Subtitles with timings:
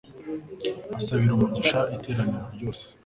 [0.99, 2.83] asabira umugisha s iteraniro ryose